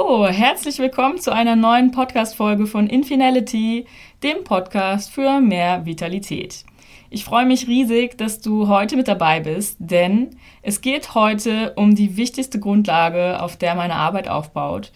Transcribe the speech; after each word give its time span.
Herzlich 0.00 0.78
willkommen 0.78 1.18
zu 1.18 1.30
einer 1.30 1.56
neuen 1.56 1.90
Podcast-Folge 1.90 2.66
von 2.66 2.86
Infinality, 2.86 3.86
dem 4.22 4.44
Podcast 4.44 5.10
für 5.10 5.40
mehr 5.40 5.84
Vitalität. 5.84 6.64
Ich 7.10 7.22
freue 7.24 7.44
mich 7.44 7.68
riesig, 7.68 8.16
dass 8.16 8.40
du 8.40 8.66
heute 8.66 8.96
mit 8.96 9.08
dabei 9.08 9.40
bist, 9.40 9.76
denn 9.78 10.30
es 10.62 10.80
geht 10.80 11.14
heute 11.14 11.74
um 11.76 11.94
die 11.94 12.16
wichtigste 12.16 12.58
Grundlage, 12.58 13.40
auf 13.42 13.56
der 13.56 13.74
meine 13.74 13.94
Arbeit 13.94 14.28
aufbaut, 14.28 14.90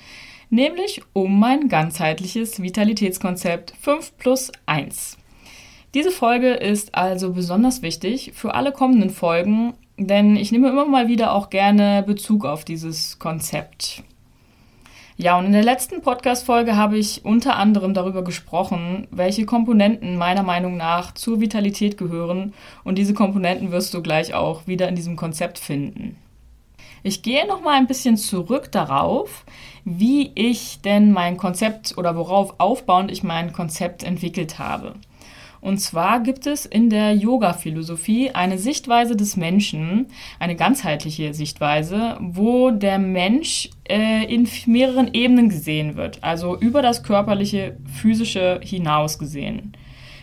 nämlich 0.49 1.03
um 1.13 1.39
mein 1.39 1.69
ganzheitliches 1.69 2.63
Vitalitätskonzept 2.63 3.75
5 3.81 4.17
plus 4.17 4.53
1. 4.67 5.19
Diese 5.93 6.11
Folge 6.11 6.55
ist 6.55 6.95
also 6.95 7.35
besonders 7.35 7.83
wichtig 7.83 8.33
für 8.35 8.55
alle 8.55 8.73
kommenden 8.73 9.11
Folgen, 9.11 9.75
denn 9.99 10.37
ich 10.37 10.51
nehme 10.51 10.71
immer 10.71 10.87
mal 10.87 11.09
wieder 11.09 11.35
auch 11.35 11.51
gerne 11.51 12.03
Bezug 12.07 12.47
auf 12.47 12.65
dieses 12.65 13.19
Konzept. 13.19 14.03
Ja, 15.17 15.39
und 15.39 15.47
in 15.47 15.53
der 15.53 15.63
letzten 15.63 16.03
Podcast-Folge 16.03 16.75
habe 16.75 16.99
ich 16.99 17.25
unter 17.25 17.55
anderem 17.55 17.95
darüber 17.95 18.25
gesprochen, 18.25 19.07
welche 19.13 19.47
Komponenten 19.47 20.17
meiner 20.17 20.43
Meinung 20.43 20.77
nach 20.77 21.15
zur 21.15 21.41
Vitalität 21.41 21.97
gehören. 21.97 22.53
Und 22.83 22.99
diese 22.99 23.15
Komponenten 23.15 23.71
wirst 23.71 23.95
du 23.95 24.03
gleich 24.03 24.35
auch 24.35 24.67
wieder 24.67 24.89
in 24.89 24.97
diesem 24.97 25.15
Konzept 25.15 25.61
finden. 25.61 26.17
Ich 27.05 27.23
gehe 27.23 27.47
noch 27.47 27.61
mal 27.61 27.77
ein 27.77 27.87
bisschen 27.87 28.17
zurück 28.17 28.73
darauf, 28.73 29.45
wie 29.85 30.33
ich 30.35 30.81
denn 30.81 31.13
mein 31.13 31.37
Konzept 31.37 31.97
oder 31.97 32.17
worauf 32.17 32.55
aufbauend 32.59 33.13
ich 33.13 33.23
mein 33.23 33.53
Konzept 33.53 34.03
entwickelt 34.03 34.59
habe. 34.59 34.95
Und 35.65 35.79
zwar 35.79 36.21
gibt 36.21 36.47
es 36.47 36.67
in 36.67 36.91
der 36.91 37.15
Yoga-Philosophie 37.15 38.33
eine 38.33 38.59
Sichtweise 38.59 39.17
des 39.17 39.39
Menschen, 39.39 40.09
eine 40.39 40.57
ganzheitliche 40.57 41.33
Sichtweise, 41.33 42.19
wo 42.21 42.71
der 42.71 42.99
Mensch 42.99 43.71
äh, 43.89 44.27
in 44.27 44.47
mehreren 44.67 45.15
Ebenen 45.15 45.49
gesehen 45.49 45.97
wird, 45.97 46.23
also 46.23 46.55
über 46.55 46.83
das 46.83 47.03
körperliche, 47.03 47.79
physische 47.87 48.61
hinaus 48.63 49.19
gesehen. 49.19 49.75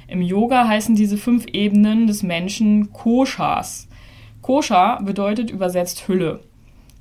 Im 0.07 0.21
Yoga 0.21 0.67
heißen 0.67 0.93
diese 0.93 1.17
fünf 1.17 1.47
Ebenen 1.47 2.05
des 2.05 2.21
Menschen 2.21 2.93
Koshas. 2.93 3.87
Kosha 4.43 5.01
bedeutet 5.01 5.49
übersetzt 5.49 6.07
Hülle. 6.07 6.41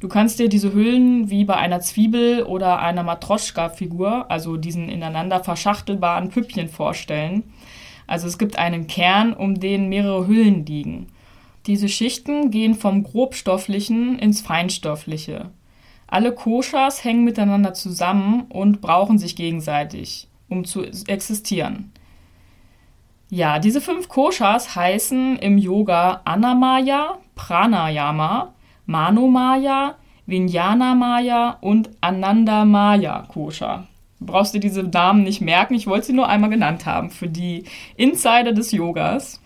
Du 0.00 0.08
kannst 0.08 0.38
dir 0.38 0.48
diese 0.48 0.72
Hüllen 0.72 1.28
wie 1.28 1.44
bei 1.44 1.56
einer 1.56 1.80
Zwiebel 1.80 2.44
oder 2.44 2.78
einer 2.78 3.02
Matroschka-Figur, 3.02 4.30
also 4.30 4.56
diesen 4.56 4.88
ineinander 4.88 5.44
verschachtelbaren 5.44 6.30
Püppchen 6.30 6.70
vorstellen. 6.70 7.42
Also 8.10 8.26
es 8.26 8.38
gibt 8.38 8.58
einen 8.58 8.88
Kern, 8.88 9.32
um 9.32 9.60
den 9.60 9.88
mehrere 9.88 10.26
Hüllen 10.26 10.66
liegen. 10.66 11.06
Diese 11.66 11.88
Schichten 11.88 12.50
gehen 12.50 12.74
vom 12.74 13.04
grobstofflichen 13.04 14.18
ins 14.18 14.40
feinstoffliche. 14.40 15.50
Alle 16.08 16.32
Koshas 16.32 17.04
hängen 17.04 17.22
miteinander 17.22 17.72
zusammen 17.72 18.46
und 18.48 18.80
brauchen 18.80 19.18
sich 19.18 19.36
gegenseitig, 19.36 20.26
um 20.48 20.64
zu 20.64 20.82
existieren. 21.06 21.92
Ja, 23.28 23.60
diese 23.60 23.80
fünf 23.80 24.08
Koshas 24.08 24.74
heißen 24.74 25.36
im 25.36 25.56
Yoga 25.56 26.22
Anamaya, 26.24 27.18
Pranayama, 27.36 28.52
Manomaya, 28.86 29.94
Vijnanamaya 30.26 31.58
und 31.60 31.90
Anandamaya 32.00 33.28
Kosha 33.28 33.86
brauchst 34.20 34.54
du 34.54 34.60
diese 34.60 34.82
Namen 34.82 35.22
nicht 35.22 35.40
merken. 35.40 35.74
Ich 35.74 35.86
wollte 35.86 36.06
sie 36.06 36.12
nur 36.12 36.28
einmal 36.28 36.50
genannt 36.50 36.86
haben 36.86 37.10
für 37.10 37.28
die 37.28 37.64
Insider 37.96 38.52
des 38.52 38.72
Yogas. 38.72 39.40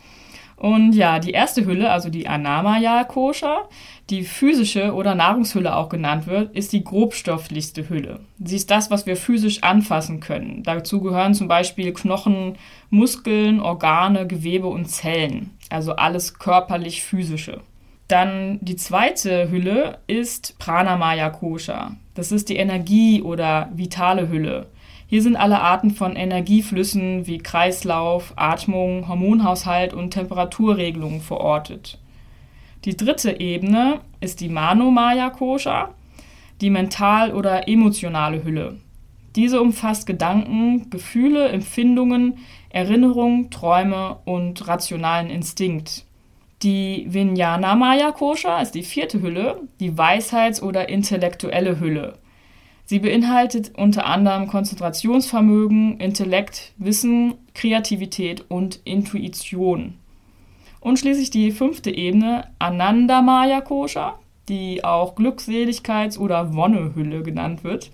Und 0.56 0.94
ja, 0.94 1.19
die 1.19 1.33
erste 1.33 1.66
Hülle, 1.66 1.91
also 1.91 2.11
die 2.11 2.28
Anamaya 2.28 3.05
Kosha, 3.05 3.69
die 4.11 4.22
physische 4.22 4.94
oder 4.94 5.15
Nahrungshülle 5.15 5.75
auch 5.75 5.88
genannt 5.88 6.26
wird, 6.26 6.54
ist 6.54 6.72
die 6.72 6.84
grobstofflichste 6.84 7.88
Hülle. 7.88 8.21
Sie 8.43 8.56
ist 8.56 8.71
das, 8.71 8.91
was 8.91 9.04
wir 9.04 9.16
physisch 9.16 9.62
anfassen 9.62 10.21
können. 10.21 10.62
Dazu 10.62 11.00
gehören 11.00 11.34
zum 11.34 11.49
Beispiel 11.49 11.93
Knochen, 11.93 12.56
Muskeln, 12.91 13.60
Organe, 13.60 14.26
Gewebe 14.26 14.69
und 14.69 14.87
Zellen. 14.87 15.50
Also 15.70 15.97
alles 15.97 16.38
körperlich 16.38 17.03
physische. 17.03 17.60
Dann 18.09 18.59
die 18.60 18.76
zweite 18.76 19.50
Hülle 19.50 19.98
ist 20.06 20.59
Pranamaya 20.59 21.31
Kosha. 21.31 21.97
Das 22.15 22.32
ist 22.32 22.48
die 22.48 22.56
Energie- 22.56 23.22
oder 23.22 23.70
vitale 23.75 24.28
Hülle. 24.28 24.66
Hier 25.06 25.22
sind 25.22 25.37
alle 25.37 25.60
Arten 25.60 25.91
von 25.91 26.16
Energieflüssen 26.16 27.26
wie 27.26 27.38
Kreislauf, 27.38 28.32
Atmung, 28.37 29.09
Hormonhaushalt 29.09 29.94
und 29.94 30.10
Temperaturregelung 30.10 31.20
verortet. 31.20 31.98
Die 32.84 32.97
dritte 32.97 33.41
Ebene 33.41 34.00
ist 34.20 34.41
die 34.41 34.48
Manomaya 34.48 35.31
Kosha, 35.31 35.91
die 36.60 36.70
mental- 36.70 37.32
oder 37.32 37.69
emotionale 37.69 38.44
Hülle. 38.44 38.76
Diese 39.37 39.60
umfasst 39.60 40.06
Gedanken, 40.06 40.91
Gefühle, 40.91 41.48
Empfindungen, 41.48 42.38
Erinnerungen, 42.69 43.50
Träume 43.50 44.19
und 44.25 44.69
rationalen 44.69 45.31
Instinkt. 45.31 46.04
Die 46.64 47.04
Vijnana 47.10 48.12
Kosha 48.12 48.62
ist 48.62 48.75
die 48.75 48.84
vierte 48.84 49.20
Hülle, 49.20 49.69
die 49.80 49.98
Weisheits- 49.98 50.62
oder 50.62 50.88
intellektuelle 50.88 51.78
Hülle. 51.78 52.16
Sie 52.86 53.00
beinhaltet 53.00 53.72
unter 53.76 54.06
anderem 54.06 54.47
Konzentrationsvermögen, 54.47 56.00
Intellekt, 56.00 56.72
Wissen, 56.78 57.34
Kreativität 57.52 58.47
und 58.48 58.80
Intuition. 58.84 59.98
Und 60.80 60.98
schließlich 60.98 61.28
die 61.28 61.52
fünfte 61.52 61.91
Ebene, 61.91 62.48
Anandamaya 62.58 63.60
Kosha, 63.60 64.19
die 64.48 64.84
auch 64.84 65.16
Glückseligkeits- 65.16 66.19
oder 66.19 66.54
Wonnehülle 66.54 67.22
genannt 67.22 67.62
wird, 67.62 67.91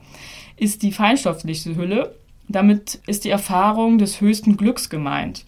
ist 0.57 0.85
die 0.85 0.93
feinstoffliche 0.93 1.75
Hülle. 1.75 2.15
Damit 2.47 3.01
ist 3.09 3.25
die 3.25 3.31
Erfahrung 3.31 3.99
des 3.99 4.21
höchsten 4.21 4.57
Glücks 4.57 4.91
gemeint. 4.91 5.45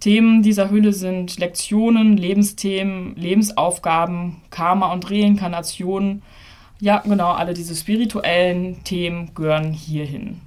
Themen 0.00 0.42
dieser 0.42 0.70
Hülle 0.70 0.92
sind 0.92 1.38
Lektionen, 1.38 2.16
Lebensthemen, 2.16 3.16
Lebensaufgaben, 3.16 4.36
Karma 4.50 4.92
und 4.92 5.10
Reinkarnation. 5.10 6.22
Ja, 6.80 6.98
genau, 6.98 7.32
alle 7.32 7.54
diese 7.54 7.74
spirituellen 7.74 8.84
Themen 8.84 9.34
gehören 9.34 9.72
hierhin. 9.72 10.40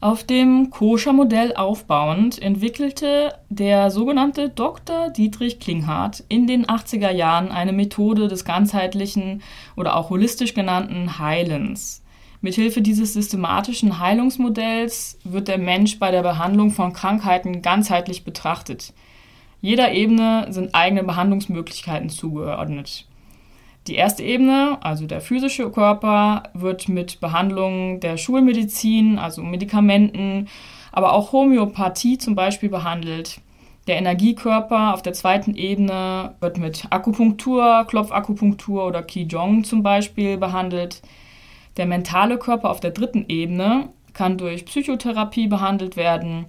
Auf 0.00 0.22
dem 0.22 0.70
Koscher-Modell 0.70 1.56
aufbauend 1.56 2.40
entwickelte 2.40 3.34
der 3.48 3.90
sogenannte 3.90 4.50
Dr. 4.50 5.10
Dietrich 5.10 5.58
Klinghardt 5.58 6.22
in 6.28 6.46
den 6.46 6.66
80er 6.66 7.10
Jahren 7.10 7.50
eine 7.50 7.72
Methode 7.72 8.28
des 8.28 8.44
ganzheitlichen 8.44 9.42
oder 9.74 9.96
auch 9.96 10.10
holistisch 10.10 10.54
genannten 10.54 11.18
Heilens. 11.18 12.04
Mithilfe 12.46 12.80
dieses 12.80 13.12
systematischen 13.12 13.98
Heilungsmodells 13.98 15.18
wird 15.24 15.48
der 15.48 15.58
Mensch 15.58 15.98
bei 15.98 16.12
der 16.12 16.22
Behandlung 16.22 16.70
von 16.70 16.92
Krankheiten 16.92 17.60
ganzheitlich 17.60 18.22
betrachtet. 18.22 18.92
Jeder 19.60 19.90
Ebene 19.90 20.46
sind 20.50 20.72
eigene 20.72 21.02
Behandlungsmöglichkeiten 21.02 22.08
zugeordnet. 22.08 23.08
Die 23.88 23.96
erste 23.96 24.22
Ebene, 24.22 24.78
also 24.80 25.06
der 25.06 25.20
physische 25.20 25.68
Körper, 25.72 26.44
wird 26.54 26.88
mit 26.88 27.18
Behandlungen 27.18 27.98
der 27.98 28.16
Schulmedizin, 28.16 29.18
also 29.18 29.42
Medikamenten, 29.42 30.46
aber 30.92 31.14
auch 31.14 31.32
Homöopathie 31.32 32.16
zum 32.16 32.36
Beispiel 32.36 32.68
behandelt. 32.68 33.40
Der 33.88 33.96
Energiekörper 33.96 34.94
auf 34.94 35.02
der 35.02 35.14
zweiten 35.14 35.56
Ebene 35.56 36.36
wird 36.38 36.58
mit 36.58 36.84
Akupunktur, 36.90 37.84
Klopfakupunktur 37.88 38.86
oder 38.86 39.02
Qigong 39.02 39.64
zum 39.64 39.82
Beispiel 39.82 40.36
behandelt. 40.36 41.02
Der 41.76 41.86
mentale 41.86 42.38
Körper 42.38 42.70
auf 42.70 42.80
der 42.80 42.90
dritten 42.90 43.26
Ebene 43.28 43.90
kann 44.12 44.38
durch 44.38 44.64
Psychotherapie 44.64 45.46
behandelt 45.46 45.96
werden. 45.96 46.46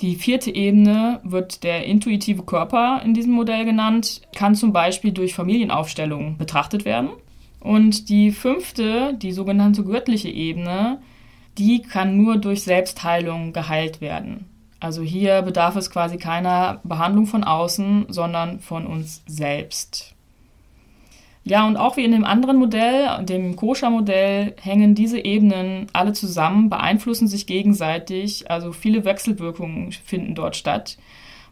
Die 0.00 0.16
vierte 0.16 0.52
Ebene 0.52 1.20
wird 1.22 1.62
der 1.62 1.84
intuitive 1.84 2.42
Körper 2.42 3.00
in 3.04 3.14
diesem 3.14 3.32
Modell 3.32 3.64
genannt, 3.64 4.22
kann 4.34 4.56
zum 4.56 4.72
Beispiel 4.72 5.12
durch 5.12 5.34
Familienaufstellungen 5.34 6.36
betrachtet 6.36 6.84
werden. 6.84 7.10
Und 7.60 8.08
die 8.08 8.32
fünfte, 8.32 9.14
die 9.14 9.32
sogenannte 9.32 9.84
göttliche 9.84 10.28
Ebene, 10.28 11.00
die 11.56 11.82
kann 11.82 12.16
nur 12.16 12.36
durch 12.36 12.62
Selbstheilung 12.62 13.52
geheilt 13.52 14.00
werden. 14.00 14.46
Also 14.80 15.02
hier 15.02 15.40
bedarf 15.42 15.76
es 15.76 15.88
quasi 15.88 16.18
keiner 16.18 16.80
Behandlung 16.84 17.26
von 17.26 17.44
außen, 17.44 18.06
sondern 18.08 18.60
von 18.60 18.86
uns 18.86 19.22
selbst. 19.26 20.13
Ja, 21.46 21.66
und 21.66 21.76
auch 21.76 21.98
wie 21.98 22.04
in 22.04 22.12
dem 22.12 22.24
anderen 22.24 22.56
Modell, 22.56 23.22
dem 23.22 23.54
Koscher-Modell, 23.54 24.54
hängen 24.60 24.94
diese 24.94 25.22
Ebenen 25.22 25.88
alle 25.92 26.14
zusammen, 26.14 26.70
beeinflussen 26.70 27.28
sich 27.28 27.46
gegenseitig, 27.46 28.50
also 28.50 28.72
viele 28.72 29.04
Wechselwirkungen 29.04 29.92
finden 29.92 30.34
dort 30.34 30.56
statt. 30.56 30.96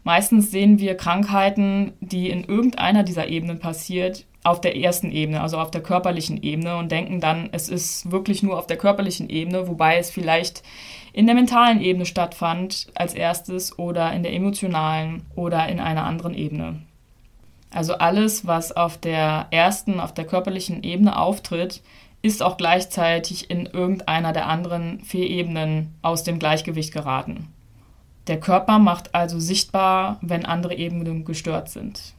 Meistens 0.03 0.49
sehen 0.49 0.79
wir 0.79 0.97
Krankheiten, 0.97 1.93
die 2.01 2.29
in 2.29 2.43
irgendeiner 2.43 3.03
dieser 3.03 3.27
Ebenen 3.27 3.59
passiert, 3.59 4.25
auf 4.43 4.59
der 4.59 4.75
ersten 4.75 5.11
Ebene, 5.11 5.41
also 5.41 5.57
auf 5.57 5.71
der 5.71 5.81
körperlichen 5.81 6.41
Ebene 6.41 6.75
und 6.75 6.91
denken 6.91 7.21
dann, 7.21 7.49
es 7.51 7.69
ist 7.69 8.11
wirklich 8.11 8.43
nur 8.43 8.57
auf 8.57 8.67
der 8.67 8.77
körperlichen 8.77 9.29
Ebene, 9.29 9.67
wobei 9.67 9.97
es 9.97 10.09
vielleicht 10.09 10.63
in 11.13 11.27
der 11.27 11.35
mentalen 11.35 11.79
Ebene 11.79 12.05
stattfand 12.05 12.87
als 12.95 13.13
erstes 13.13 13.77
oder 13.79 14.11
in 14.11 14.23
der 14.23 14.33
emotionalen 14.33 15.21
oder 15.35 15.69
in 15.69 15.79
einer 15.79 16.03
anderen 16.03 16.33
Ebene. 16.33 16.81
Also 17.73 17.95
alles, 17.95 18.45
was 18.45 18.71
auf 18.71 18.97
der 18.97 19.47
ersten, 19.49 19.99
auf 19.99 20.13
der 20.13 20.25
körperlichen 20.25 20.83
Ebene 20.83 21.17
auftritt, 21.17 21.81
ist 22.21 22.41
auch 22.41 22.55
gleichzeitig 22.55 23.49
in 23.49 23.65
irgendeiner 23.65 24.31
der 24.31 24.47
anderen 24.47 25.01
vier 25.01 25.29
Ebenen 25.29 25.93
aus 26.01 26.23
dem 26.23 26.39
Gleichgewicht 26.39 26.93
geraten. 26.93 27.47
Der 28.27 28.39
Körper 28.39 28.79
macht 28.79 29.13
also 29.13 29.39
sichtbar, 29.39 30.17
wenn 30.21 30.45
andere 30.45 30.75
Ebenen 30.75 31.25
gestört 31.25 31.69
sind. 31.69 32.13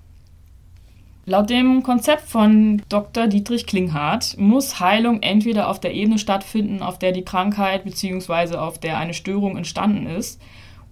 Laut 1.24 1.48
dem 1.48 1.82
Konzept 1.82 2.28
von 2.28 2.82
Dr. 2.90 3.28
Dietrich 3.28 3.66
Klinghardt 3.66 4.36
muss 4.36 4.78
Heilung 4.78 5.22
entweder 5.22 5.70
auf 5.70 5.80
der 5.80 5.94
Ebene 5.94 6.18
stattfinden, 6.18 6.82
auf 6.82 6.98
der 6.98 7.12
die 7.12 7.24
Krankheit 7.24 7.84
bzw. 7.84 8.56
auf 8.56 8.78
der 8.78 8.98
eine 8.98 9.14
Störung 9.14 9.56
entstanden 9.56 10.06
ist, 10.06 10.42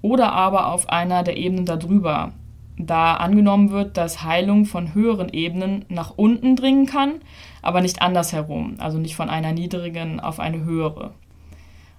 oder 0.01 0.33
aber 0.33 0.69
auf 0.73 0.89
einer 0.89 1.23
der 1.23 1.37
Ebenen 1.37 1.67
darüber, 1.67 2.33
da 2.79 3.15
angenommen 3.15 3.71
wird, 3.71 3.97
dass 3.97 4.23
Heilung 4.23 4.65
von 4.65 4.95
höheren 4.95 5.29
Ebenen 5.29 5.85
nach 5.89 6.15
unten 6.17 6.57
dringen 6.57 6.87
kann, 6.87 7.15
aber 7.61 7.81
nicht 7.81 8.03
andersherum, 8.03 8.77
also 8.79 8.99
nicht 8.99 9.17
von 9.17 9.29
einer 9.29 9.53
niedrigen 9.53 10.21
auf 10.21 10.41
eine 10.41 10.65
höhere. 10.65 11.13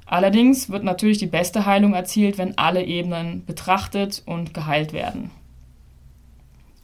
Allerdings 0.05 0.69
wird 0.69 0.83
natürlich 0.83 1.17
die 1.17 1.27
beste 1.27 1.65
Heilung 1.65 1.93
erzielt, 1.93 2.37
wenn 2.37 2.57
alle 2.57 2.83
Ebenen 2.83 3.45
betrachtet 3.45 4.21
und 4.25 4.53
geheilt 4.53 4.93
werden. 4.93 5.31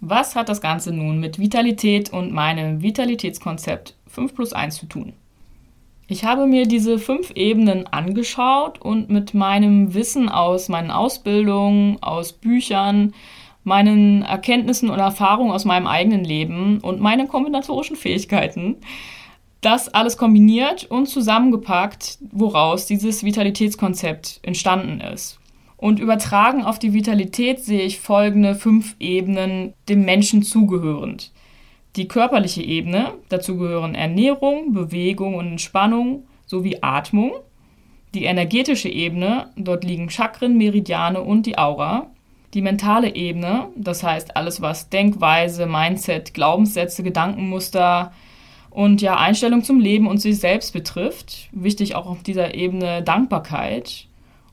Was 0.02 0.36
hat 0.36 0.48
das 0.48 0.62
Ganze 0.62 0.94
nun 0.94 1.20
mit 1.20 1.40
Vitalität 1.40 2.12
und 2.14 2.32
meinem 2.32 2.82
Vitalitätskonzept 2.82 3.96
5 4.08 4.34
plus 4.34 4.54
1 4.54 4.76
zu 4.78 4.86
tun? 4.86 5.14
Ich 6.08 6.24
habe 6.24 6.48
mir 6.48 6.66
diese 6.66 6.98
fünf 6.98 7.32
Ebenen 7.36 7.86
angeschaut 7.86 8.82
und 8.82 9.12
mit 9.12 9.36
meinem 9.36 9.94
Wissen 9.94 10.28
aus 10.28 10.70
meinen 10.70 10.90
Ausbildungen, 10.90 12.02
aus 12.02 12.34
Büchern, 12.34 13.14
meinen 13.70 14.24
Erkenntnissen 14.24 14.90
und 14.90 15.00
Erfahrungen 15.00 15.52
aus 15.52 15.64
meinem 15.64 15.88
eigenen 15.88 16.26
Leben 16.26 16.80
und 16.82 17.00
meinen 17.00 17.30
kombinatorischen 17.30 17.96
Fähigkeiten 17.96 18.76
das 19.62 19.90
alles 19.90 20.18
kombiniert 20.18 20.86
und 20.86 21.08
zusammengepackt, 21.08 22.18
woraus 22.32 22.86
dieses 22.86 23.24
Vitalitätskonzept 23.24 24.40
entstanden 24.42 25.02
ist. 25.02 25.40
Und 25.76 26.00
übertragen 26.00 26.64
auf 26.64 26.80
die 26.80 26.94
Vitalität 26.94 27.60
sehe 27.60 27.82
ich 27.82 28.00
folgende 28.00 28.56
fünf 28.56 28.96
Ebenen 29.00 29.74
dem 29.88 30.04
Menschen 30.04 30.44
zugehörend. 30.44 31.32
Die 31.96 32.08
körperliche 32.08 32.62
Ebene, 32.62 33.14
dazu 33.30 33.58
gehören 33.58 33.96
Ernährung, 33.96 34.74
Bewegung 34.74 35.36
und 35.36 35.48
Entspannung 35.48 36.24
sowie 36.46 36.78
Atmung. 36.82 37.32
Die 38.14 38.26
energetische 38.26 38.90
Ebene, 38.90 39.50
dort 39.56 39.84
liegen 39.84 40.10
Chakren, 40.10 40.58
Meridiane 40.58 41.22
und 41.22 41.46
die 41.46 41.58
Aura. 41.58 42.08
Die 42.54 42.62
mentale 42.62 43.16
Ebene, 43.16 43.68
das 43.76 44.04
heißt 44.04 44.36
alles, 44.36 44.62
was 44.62 44.90
Denkweise, 44.90 45.68
Mindset, 45.68 46.34
Glaubenssätze, 46.34 47.04
Gedankenmuster 47.04 48.12
und 48.72 49.02
ja 49.02 49.18
Einstellung 49.18 49.64
zum 49.64 49.80
Leben 49.80 50.08
und 50.08 50.20
sich 50.20 50.40
selbst 50.40 50.74
betrifft. 50.74 51.50
Wichtig 51.52 51.96
auch 51.96 52.08
auf 52.08 52.24
dieser 52.24 52.56
Ebene 52.56 53.04
Dankbarkeit 53.04 54.08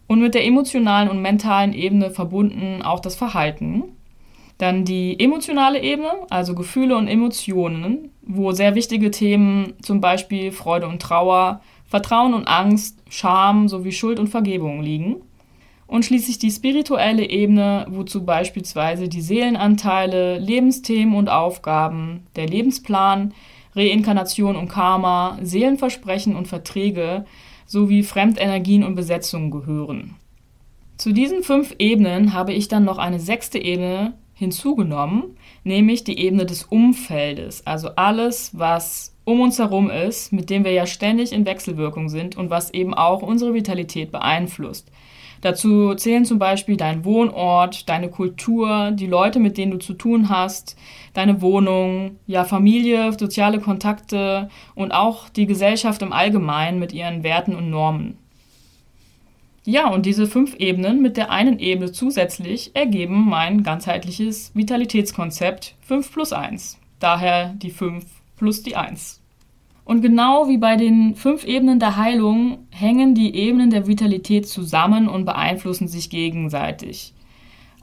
und 0.06 0.20
mit 0.20 0.34
der 0.34 0.44
emotionalen 0.44 1.08
und 1.08 1.22
mentalen 1.22 1.72
Ebene 1.72 2.10
verbunden 2.10 2.82
auch 2.82 3.00
das 3.00 3.16
Verhalten. 3.16 3.84
Dann 4.58 4.84
die 4.84 5.18
emotionale 5.20 5.82
Ebene, 5.82 6.10
also 6.30 6.54
Gefühle 6.54 6.96
und 6.96 7.08
Emotionen, 7.08 8.10
wo 8.22 8.52
sehr 8.52 8.74
wichtige 8.74 9.10
Themen, 9.10 9.74
zum 9.82 10.00
Beispiel 10.00 10.50
Freude 10.50 10.88
und 10.88 11.02
Trauer, 11.02 11.60
Vertrauen 11.86 12.34
und 12.34 12.48
Angst, 12.48 13.02
Scham 13.08 13.68
sowie 13.68 13.92
Schuld 13.92 14.18
und 14.18 14.28
Vergebung 14.28 14.82
liegen. 14.82 15.16
Und 15.86 16.04
schließlich 16.04 16.38
die 16.38 16.50
spirituelle 16.50 17.28
Ebene, 17.28 17.86
wozu 17.88 18.24
beispielsweise 18.24 19.08
die 19.08 19.20
Seelenanteile, 19.20 20.38
Lebensthemen 20.38 21.14
und 21.14 21.28
Aufgaben, 21.28 22.26
der 22.34 22.48
Lebensplan, 22.48 23.32
Reinkarnation 23.74 24.56
und 24.56 24.68
Karma, 24.68 25.38
Seelenversprechen 25.42 26.34
und 26.34 26.48
Verträge 26.48 27.24
sowie 27.66 28.02
Fremdenergien 28.02 28.82
und 28.82 28.94
Besetzungen 28.94 29.50
gehören. 29.50 30.16
Zu 30.96 31.12
diesen 31.12 31.42
fünf 31.42 31.74
Ebenen 31.78 32.32
habe 32.32 32.52
ich 32.52 32.68
dann 32.68 32.84
noch 32.84 32.98
eine 32.98 33.20
sechste 33.20 33.58
Ebene 33.58 34.14
hinzugenommen, 34.32 35.36
nämlich 35.62 36.04
die 36.04 36.18
Ebene 36.18 36.46
des 36.46 36.64
Umfeldes, 36.64 37.66
also 37.66 37.88
alles, 37.96 38.50
was 38.58 39.14
um 39.24 39.40
uns 39.40 39.58
herum 39.58 39.90
ist, 39.90 40.32
mit 40.32 40.50
dem 40.50 40.64
wir 40.64 40.72
ja 40.72 40.86
ständig 40.86 41.32
in 41.32 41.46
Wechselwirkung 41.46 42.08
sind 42.08 42.36
und 42.36 42.48
was 42.48 42.72
eben 42.72 42.94
auch 42.94 43.22
unsere 43.22 43.54
Vitalität 43.54 44.10
beeinflusst. 44.10 44.90
Dazu 45.46 45.94
zählen 45.94 46.24
zum 46.24 46.40
Beispiel 46.40 46.76
dein 46.76 47.04
Wohnort, 47.04 47.88
deine 47.88 48.10
Kultur, 48.10 48.90
die 48.90 49.06
Leute, 49.06 49.38
mit 49.38 49.56
denen 49.56 49.70
du 49.70 49.78
zu 49.78 49.94
tun 49.94 50.28
hast, 50.28 50.76
deine 51.14 51.40
Wohnung, 51.40 52.16
ja 52.26 52.42
Familie, 52.42 53.12
soziale 53.16 53.60
Kontakte 53.60 54.48
und 54.74 54.90
auch 54.90 55.28
die 55.28 55.46
Gesellschaft 55.46 56.02
im 56.02 56.12
Allgemeinen 56.12 56.80
mit 56.80 56.92
ihren 56.92 57.22
Werten 57.22 57.54
und 57.54 57.70
Normen. 57.70 58.18
Ja, 59.64 59.88
und 59.88 60.04
diese 60.04 60.26
fünf 60.26 60.56
Ebenen 60.56 61.00
mit 61.00 61.16
der 61.16 61.30
einen 61.30 61.60
Ebene 61.60 61.92
zusätzlich 61.92 62.74
ergeben 62.74 63.28
mein 63.28 63.62
ganzheitliches 63.62 64.50
Vitalitätskonzept 64.52 65.76
5 65.82 66.12
plus 66.12 66.32
1. 66.32 66.76
Daher 66.98 67.54
die 67.54 67.70
5 67.70 68.04
plus 68.36 68.64
die 68.64 68.74
1. 68.74 69.22
Und 69.86 70.02
genau 70.02 70.48
wie 70.48 70.58
bei 70.58 70.74
den 70.74 71.14
fünf 71.14 71.44
Ebenen 71.44 71.78
der 71.78 71.96
Heilung 71.96 72.58
hängen 72.70 73.14
die 73.14 73.36
Ebenen 73.36 73.70
der 73.70 73.86
Vitalität 73.86 74.48
zusammen 74.48 75.06
und 75.08 75.24
beeinflussen 75.24 75.86
sich 75.86 76.10
gegenseitig. 76.10 77.14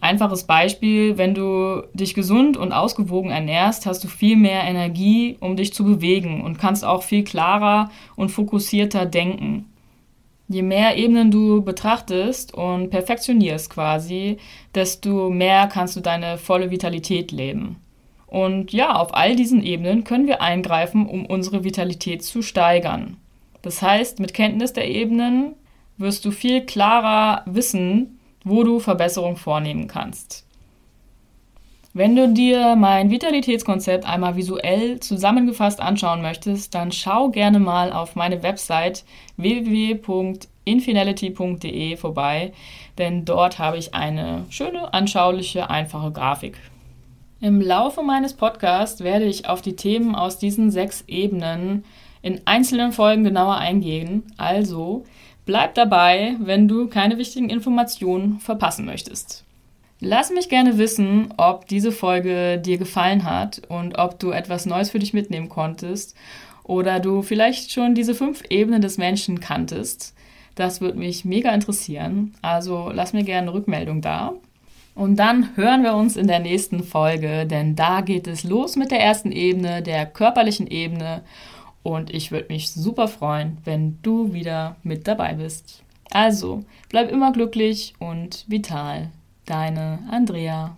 Einfaches 0.02 0.44
Beispiel, 0.44 1.18
wenn 1.18 1.34
du 1.34 1.82
dich 1.94 2.14
gesund 2.14 2.58
und 2.58 2.74
ausgewogen 2.74 3.32
ernährst, 3.32 3.86
hast 3.86 4.04
du 4.04 4.10
viel 4.10 4.36
mehr 4.36 4.64
Energie, 4.66 5.38
um 5.40 5.56
dich 5.56 5.74
zu 5.74 5.86
bewegen 5.86 6.42
und 6.42 6.60
kannst 6.60 6.84
auch 6.84 7.04
viel 7.04 7.24
klarer 7.24 7.90
und 8.18 8.32
fokussierter 8.32 9.06
denken. 9.06 9.72
Je 10.50 10.62
mehr 10.62 10.98
Ebenen 10.98 11.32
du 11.32 11.62
betrachtest 11.62 12.54
und 12.54 12.90
perfektionierst 12.90 13.70
quasi, 13.70 14.40
desto 14.76 15.30
mehr 15.30 15.68
kannst 15.68 15.96
du 15.96 16.02
deine 16.02 16.38
volle 16.38 16.70
Vitalität 16.70 17.32
leben. 17.32 17.78
Und 18.34 18.74
ja, 18.74 18.96
auf 18.96 19.14
all 19.14 19.36
diesen 19.36 19.64
Ebenen 19.64 20.04
können 20.06 20.26
wir 20.26 20.42
eingreifen, 20.42 21.06
um 21.06 21.28
unsere 21.28 21.64
Vitalität 21.64 22.24
zu 22.24 22.42
steigern. 22.42 23.18
Das 23.62 23.84
heißt, 23.84 24.20
mit 24.20 24.34
Kenntnis 24.34 24.74
der 24.74 24.90
Ebenen 24.90 25.54
wirst 25.98 26.26
du 26.26 26.32
viel 26.32 26.66
klarer 26.66 27.44
wissen, 27.46 28.18
wo 28.44 28.64
du 28.64 28.80
Verbesserungen 28.80 29.38
vornehmen 29.38 29.88
kannst. 29.88 30.48
Wenn 31.94 32.16
du 32.16 32.28
dir 32.28 32.76
mein 32.76 33.12
Vitalitätskonzept 33.12 34.10
einmal 34.10 34.36
visuell 34.36 35.00
zusammengefasst 35.00 35.80
anschauen 35.80 36.24
möchtest, 36.24 36.74
dann 36.74 36.92
schau 36.92 37.30
gerne 37.30 37.60
mal 37.60 37.94
auf 37.94 38.16
meine 38.16 38.42
Website 38.42 39.06
www.infinality.de 39.38 41.98
vorbei, 41.98 42.52
denn 42.98 43.26
dort 43.26 43.60
habe 43.60 43.78
ich 43.78 43.94
eine 43.94 44.48
schöne, 44.50 44.92
anschauliche, 44.92 45.70
einfache 45.70 46.12
Grafik. 46.12 46.58
Im 47.44 47.60
Laufe 47.60 48.02
meines 48.04 48.36
Podcasts 48.36 49.02
werde 49.04 49.26
ich 49.26 49.50
auf 49.50 49.62
die 49.62 49.76
Themen 49.76 50.16
aus 50.16 50.38
diesen 50.38 50.72
sechs 50.72 51.04
Ebenen 51.10 51.84
in 52.22 52.40
einzelnen 52.46 52.94
Folgen 52.94 53.26
genauer 53.26 53.58
eingehen. 53.58 54.24
Also 54.38 55.04
bleib 55.46 55.76
dabei, 55.76 56.38
wenn 56.40 56.70
du 56.70 56.88
keine 56.88 57.18
wichtigen 57.18 57.50
Informationen 57.50 58.40
verpassen 58.40 58.86
möchtest. 58.86 59.44
Lass 60.00 60.32
mich 60.32 60.48
gerne 60.48 60.78
wissen, 60.78 61.34
ob 61.36 61.68
diese 61.68 61.92
Folge 61.92 62.60
dir 62.60 62.78
gefallen 62.78 63.26
hat 63.26 63.62
und 63.68 63.98
ob 63.98 64.20
du 64.20 64.32
etwas 64.32 64.66
Neues 64.66 64.92
für 64.92 65.00
dich 65.00 65.12
mitnehmen 65.12 65.50
konntest 65.50 66.16
oder 66.64 67.02
du 67.02 67.24
vielleicht 67.24 67.74
schon 67.74 67.94
diese 67.94 68.16
fünf 68.16 68.44
Ebenen 68.50 68.82
des 68.82 68.98
Menschen 68.98 69.42
kanntest. 69.42 70.16
Das 70.56 70.80
würde 70.80 70.98
mich 70.98 71.26
mega 71.26 71.54
interessieren. 71.54 72.36
Also 72.42 72.90
lass 72.94 73.12
mir 73.12 73.26
gerne 73.26 73.50
eine 73.50 73.54
Rückmeldung 73.54 74.00
da. 74.00 74.32
Und 74.96 75.18
dann 75.18 75.56
hören 75.56 75.84
wir 75.84 75.96
uns 75.96 76.16
in 76.16 76.28
der 76.28 76.40
nächsten 76.40 76.84
Folge, 76.84 77.48
denn 77.48 77.76
da 77.76 78.02
geht 78.02 78.28
es 78.28 78.44
los 78.44 78.76
mit 78.76 78.92
der 78.92 79.02
ersten 79.02 79.32
Ebene, 79.32 79.82
der 79.82 80.06
körperlichen 80.06 80.68
Ebene. 80.68 81.24
Und 81.82 82.14
ich 82.14 82.32
würde 82.32 82.54
mich 82.54 82.72
super 82.72 83.08
freuen, 83.08 83.58
wenn 83.66 84.00
du 84.04 84.34
wieder 84.34 84.76
mit 84.84 85.08
dabei 85.08 85.34
bist. 85.34 85.84
Also, 86.12 86.64
bleib 86.90 87.12
immer 87.12 87.32
glücklich 87.32 87.94
und 88.00 88.46
vital. 88.48 89.10
Deine 89.46 90.00
Andrea. 90.10 90.78